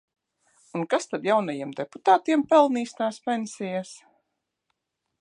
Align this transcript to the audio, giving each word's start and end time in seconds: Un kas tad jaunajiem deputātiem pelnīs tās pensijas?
Un 0.79 0.85
kas 0.93 1.05
tad 1.11 1.27
jaunajiem 1.27 1.75
deputātiem 1.81 2.47
pelnīs 2.55 2.99
tās 3.03 3.23
pensijas? 3.29 3.97